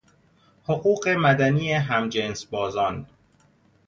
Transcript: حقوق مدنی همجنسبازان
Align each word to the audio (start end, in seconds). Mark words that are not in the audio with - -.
حقوق 0.63 1.07
مدنی 1.07 1.73
همجنسبازان 1.79 3.05